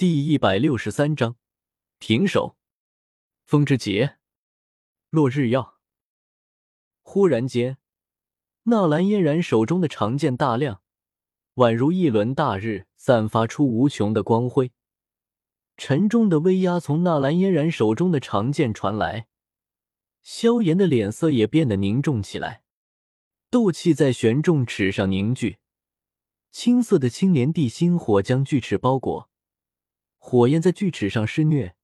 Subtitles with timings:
[0.00, 1.34] 第一百六十三章
[1.98, 2.56] 平手。
[3.44, 4.18] 风之劫，
[5.10, 5.80] 落日耀。
[7.02, 7.78] 忽然间，
[8.62, 10.82] 纳兰嫣然手中的长剑大亮，
[11.56, 14.70] 宛如一轮大日，散发出无穷的光辉。
[15.76, 19.26] 沉重的威压从纳兰嫣然手中的长剑传来，
[20.22, 22.62] 萧炎的脸色也变得凝重起来。
[23.50, 25.58] 斗气在玄重尺上凝聚，
[26.52, 29.27] 青色的青莲地心火将巨齿包裹。
[30.18, 31.74] 火焰在锯齿上施虐，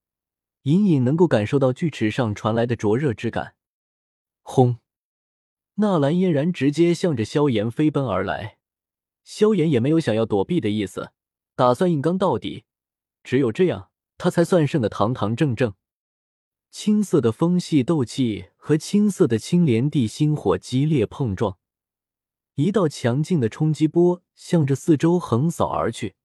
[0.63, 3.55] 隐隐能够感受到锯齿上传来的灼热之感。
[4.43, 4.79] 轰！
[5.77, 8.59] 纳兰嫣然直接向着萧炎飞奔而来，
[9.25, 11.13] 萧炎也没有想要躲避的意思，
[11.57, 12.65] 打算硬刚到底。
[13.23, 15.75] 只有这样，他才算胜得堂堂正正。
[16.71, 21.57] 青色的风系斗气和青色的青莲地心火激烈碰撞，
[22.57, 26.17] 一道强劲的冲击波向着四周横扫而去。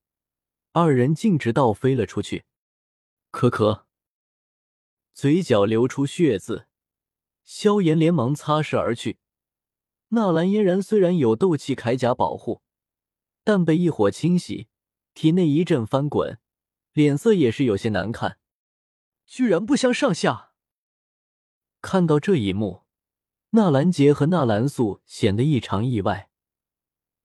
[0.81, 2.45] 二人径直倒飞了出去，
[3.31, 3.85] 可可
[5.13, 6.67] 嘴角流出血渍，
[7.43, 9.19] 萧炎连忙擦拭而去。
[10.09, 12.61] 纳兰嫣然虽然有斗气铠甲保护，
[13.43, 14.69] 但被一火侵袭，
[15.13, 16.39] 体内一阵翻滚，
[16.93, 18.39] 脸色也是有些难看，
[19.25, 20.53] 居然不相上下。
[21.81, 22.83] 看到这一幕，
[23.51, 26.28] 纳兰杰和纳兰素显得异常意外。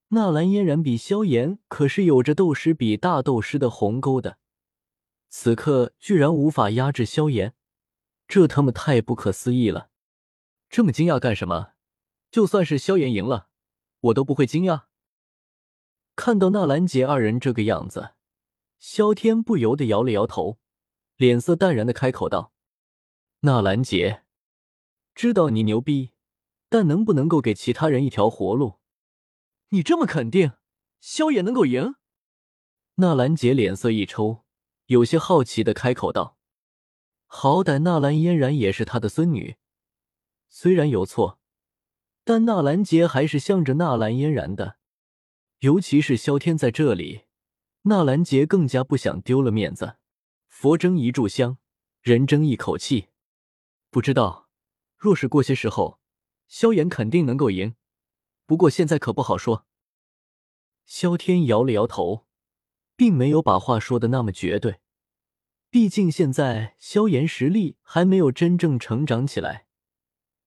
[0.08, 4.38] 纳兰嫣然比萧炎可是有着斗师比大斗师的鸿沟的，
[5.28, 7.54] 此刻居然无法压制萧炎，
[8.28, 9.90] 这他妈太不可思议了！
[10.68, 11.72] 这么惊讶干什么？
[12.30, 13.48] 就算是萧炎赢了，
[14.00, 14.84] 我都不会惊讶。
[16.14, 18.14] 看到纳兰杰二人这个样子，
[18.78, 20.58] 萧天不由得摇了摇头，
[21.16, 22.52] 脸色淡然的开口道
[23.40, 24.22] ：“纳兰杰，
[25.14, 26.12] 知道你牛逼，
[26.68, 28.78] 但能不能够给其他人一条活路？”
[29.70, 30.52] 你这么肯定，
[31.00, 31.94] 萧炎能够赢？
[32.96, 34.44] 纳兰杰脸色一抽，
[34.86, 36.38] 有些好奇的开口道
[37.26, 39.56] ：“好歹纳兰嫣然也是他的孙女，
[40.48, 41.40] 虽然有错，
[42.22, 44.78] 但纳兰杰还是向着纳兰嫣然的。
[45.58, 47.22] 尤其是萧天在这里，
[47.82, 49.96] 纳兰杰更加不想丢了面子。
[50.48, 51.58] 佛争一炷香，
[52.00, 53.08] 人争一口气。
[53.90, 54.48] 不知道，
[54.96, 55.98] 若是过些时候，
[56.46, 57.74] 萧炎肯定能够赢。”
[58.46, 59.66] 不过现在可不好说。
[60.84, 62.26] 萧天摇了摇头，
[62.96, 64.80] 并没有把话说的那么绝对。
[65.70, 69.66] 毕竟现在萧炎实力还没有真正成长起来，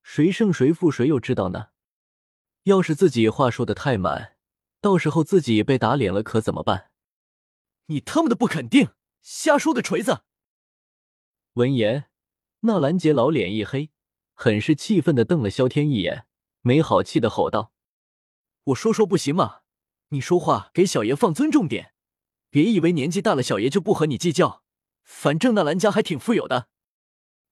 [0.02, 1.70] 谁胜谁负谁又知道呢？
[2.64, 4.38] 要是自己话说的太满，
[4.80, 6.92] 到时候自己被打脸了可怎么办？
[7.88, 8.90] 你他妈的不肯定，
[9.22, 10.22] 瞎说的锤子！
[11.54, 12.10] 闻言，
[12.62, 13.92] 纳兰杰老脸一黑，
[14.34, 16.28] 很是气愤的瞪了萧天一眼，
[16.62, 17.74] 没好气的吼道。
[18.68, 19.62] 我说说不行吗？
[20.10, 21.94] 你说话给小爷放尊重点，
[22.50, 24.64] 别以为年纪大了小爷就不和你计较。
[25.04, 26.68] 反正纳兰家还挺富有的。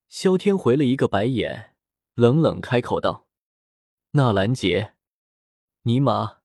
[0.09, 1.75] 萧天回了一个白眼，
[2.15, 3.27] 冷冷开口道
[4.11, 4.95] ：“纳兰杰，
[5.83, 6.39] 尼玛，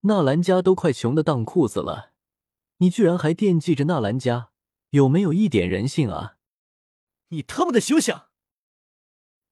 [0.00, 2.12] 纳兰家都快穷的当裤子了，
[2.78, 4.50] 你居然还惦记着纳兰家，
[4.90, 6.38] 有没有一点人性啊？
[7.28, 8.28] 你他妈的休想！”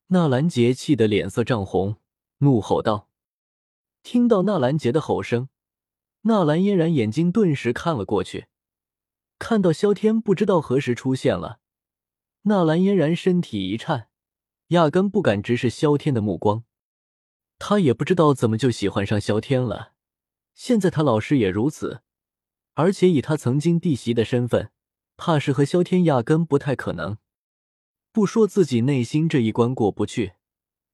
[0.09, 1.97] 纳兰杰气得脸色涨红，
[2.39, 3.11] 怒吼道。
[4.03, 5.49] 听到纳兰杰的吼声，
[6.23, 8.47] 纳兰嫣然眼睛顿时看了过去，
[9.39, 11.61] 看到萧天不知道何时出现了，
[12.43, 14.09] 纳兰嫣然身体一颤，
[14.69, 16.65] 压根不敢直视萧天的目光。
[17.59, 19.93] 他也不知道怎么就喜欢上萧天了，
[20.55, 22.03] 现在他老师也如此，
[22.75, 24.73] 而且以他曾经弟媳的身份，
[25.17, 27.19] 怕是和萧天压根不太可能。
[28.11, 30.33] 不说自己内心这一关过不去，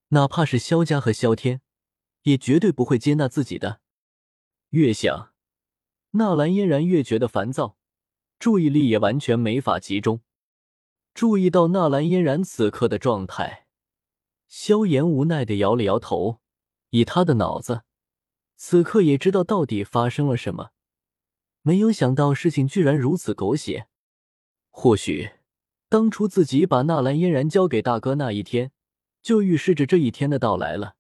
[0.08, 1.62] 哪怕是萧家和萧天。
[2.28, 3.80] 也绝对不会接纳自己的。
[4.70, 5.32] 越想，
[6.12, 7.76] 纳兰嫣然越觉得烦躁，
[8.38, 10.20] 注意力也完全没法集中。
[11.14, 13.66] 注意到纳兰嫣然此刻的状态，
[14.46, 16.40] 萧炎无奈的摇了摇头。
[16.90, 17.82] 以他的脑子，
[18.56, 20.70] 此刻也知道到底发生了什么。
[21.62, 23.88] 没有想到事情居然如此狗血。
[24.70, 25.32] 或许，
[25.88, 28.72] 当初自己把纳兰嫣然交给大哥那一天，
[29.20, 30.96] 就预示着这一天的到来了。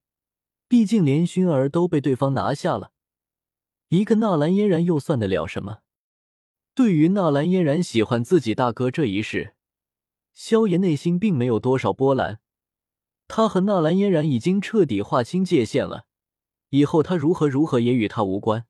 [0.68, 2.92] 毕竟连薰儿都被对方拿下了，
[3.88, 5.78] 一个纳兰嫣然又算得了什么？
[6.74, 9.54] 对于纳兰嫣然喜欢自己大哥这一事，
[10.34, 12.40] 萧炎内心并没有多少波澜。
[13.26, 16.04] 他和纳兰嫣然已经彻底划清界限了，
[16.68, 18.66] 以后他如何如何也与他无关。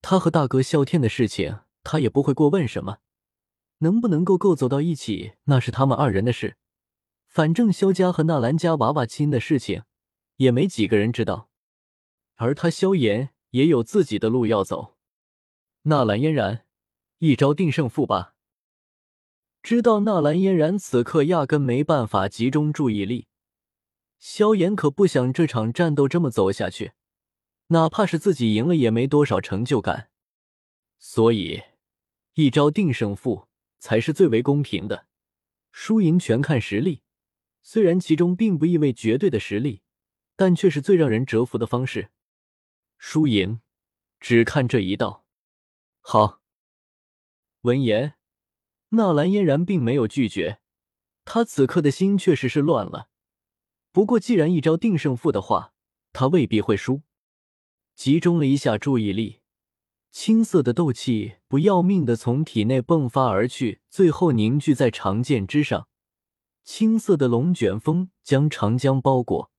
[0.00, 2.98] 他和大哥萧天的事情，他也不会过问什么。
[3.78, 6.56] 能不能够够走到一起，那是他们二人的事。
[7.26, 9.82] 反正萧家和纳兰家娃娃亲的事情。
[10.40, 11.50] 也没几个人知道，
[12.36, 14.96] 而他萧炎也有自己的路要走。
[15.82, 16.64] 纳兰嫣然，
[17.18, 18.34] 一招定胜负吧。
[19.62, 23.26] 知道纳兰嫣然此刻压根没办法集中注意力，
[24.18, 26.92] 萧炎可不想这场战斗这么走下去，
[27.66, 30.08] 哪怕是自己赢了也没多少成就感，
[30.98, 31.64] 所以
[32.32, 33.46] 一招定胜负
[33.78, 35.04] 才是最为公平的，
[35.70, 37.02] 输赢全看实力。
[37.62, 39.82] 虽然其中并不意味绝对的实力，
[40.40, 42.12] 但却是最让人折服的方式。
[42.96, 43.60] 输赢
[44.18, 45.26] 只看这一道。
[46.00, 46.40] 好。
[47.60, 48.14] 闻言。
[48.88, 50.60] 纳兰嫣然并没有拒绝，
[51.26, 53.10] 他此刻的心确实是乱了。
[53.92, 55.74] 不过既然一招定胜负的话，
[56.14, 57.02] 他未必会输。
[57.94, 59.40] 集中了一下注意力，
[60.10, 65.86] 青色的斗气不要命的从体内迸发而去，最后凝聚在长剑之上。
[66.64, 69.49] 青色的龙卷风将长江包裹，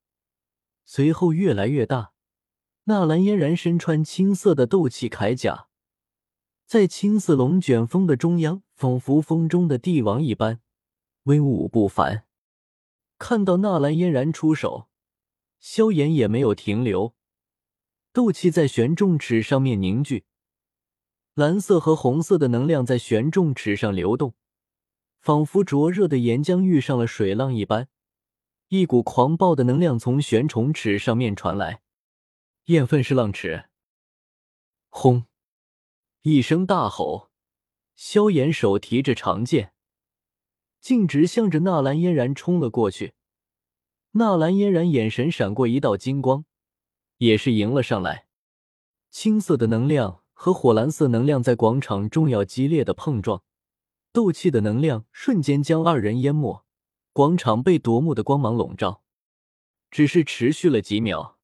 [0.86, 2.14] 随后越来越大。
[2.86, 5.68] 纳兰嫣然身穿青色的斗气铠甲。
[6.66, 10.62] 在青色龙卷风的中央，仿佛风中的帝王一般，
[11.24, 12.26] 威武不凡。
[13.20, 14.88] 看到纳兰嫣然出手，
[15.60, 17.14] 萧炎也没有停留，
[18.12, 20.26] 斗气在玄重尺上面凝聚，
[21.36, 24.34] 蓝色和红色的能量在玄重尺上流动，
[25.20, 27.90] 仿佛灼热的岩浆遇上了水浪一般，
[28.74, 31.82] 一股狂暴的能量从玄虫尺上面传来。
[32.68, 33.66] 厌愤是浪尺，
[34.88, 35.26] 轰！
[36.22, 37.30] 一声大吼，
[37.96, 39.74] 萧炎手提着长剑，
[40.80, 43.14] 径直向着纳兰嫣然冲了过去。
[44.12, 46.46] 纳兰嫣然眼神闪过一道金光，
[47.18, 48.28] 也是迎了上来。
[49.10, 53.44] 青色的能量和火蓝色能量在广场中要激烈的碰撞，
[54.14, 56.66] 斗气的能量瞬间将二人淹没，
[57.14, 59.04] 广场被夺目的光芒笼罩。
[59.90, 61.38] 只是持续了几秒，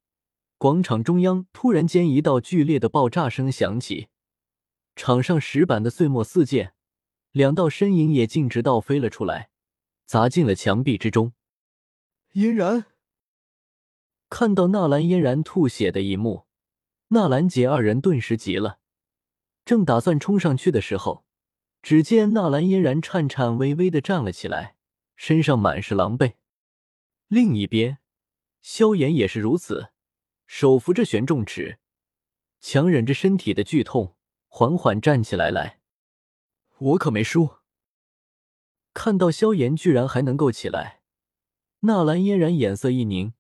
[0.58, 4.08] 广场中央突然间一道剧烈的爆炸声响起。
[4.96, 6.74] 场上石板的碎末四溅，
[7.34, 9.50] 两道身影也径直倒飞了出来，
[10.06, 11.34] 砸进了墙壁之中。
[12.32, 12.86] 嫣然
[14.30, 16.46] 看到纳兰嫣然吐血的一幕，
[17.10, 18.80] 纳兰杰二人顿时急了，
[19.66, 21.26] 正打算冲上去的时候，
[21.82, 24.77] 只见纳兰嫣然颤颤巍巍的站了起来，
[25.18, 26.36] 身上满是狼狈。
[27.28, 27.98] 另一边，
[28.62, 29.92] 萧炎也是如此，
[30.46, 31.80] 手扶着玄重尺，
[32.62, 34.14] 强忍着身体的剧痛。
[34.50, 35.82] 缓缓站起来，来，
[36.78, 37.58] 我可没输。
[38.94, 41.02] 看到萧炎居然还能够起来，
[41.82, 43.34] 纳兰嫣然眼色一凝，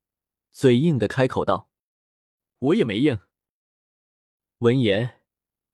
[0.51, 1.71] 嘴硬的开口道
[2.59, 3.19] ：“我也没硬。”
[4.59, 5.21] 闻言，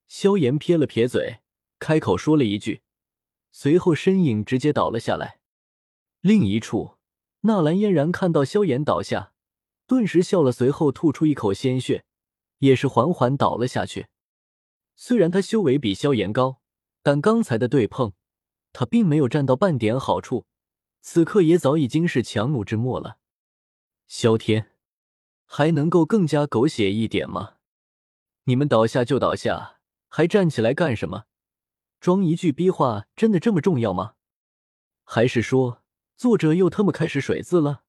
[0.08, 1.40] 萧炎撇了撇嘴，
[1.80, 2.84] 开口说了一句，
[3.52, 5.42] 随后身影直接倒了下来。
[6.24, 6.96] 另一处，
[7.42, 9.34] 纳兰嫣然看到萧炎倒下，
[9.86, 12.06] 顿时笑了，随后吐出一口鲜血，
[12.60, 14.08] 也是缓缓倒了下去。
[14.96, 16.62] 虽然他修为比萧炎高，
[17.02, 18.14] 但刚才的对碰，
[18.72, 20.46] 他并没有占到半点好处。
[21.02, 23.18] 此刻也早已经是强弩之末了。
[24.08, 24.72] 萧天，
[25.44, 27.56] 还能够更加狗血一点吗？
[28.46, 31.26] 你们倒下就倒下，还站起来干什么？
[32.00, 34.14] 装一句逼话真的这么重要吗？
[35.04, 35.83] 还是说
[36.16, 37.82] 作者又他妈开始水字了？